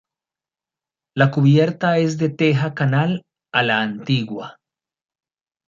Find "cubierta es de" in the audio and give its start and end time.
1.29-2.29